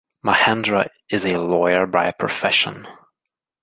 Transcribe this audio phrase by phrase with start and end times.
[0.25, 2.87] Mahendra is a lawyer by profession.